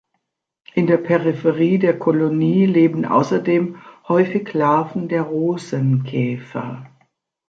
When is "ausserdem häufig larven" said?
3.05-5.07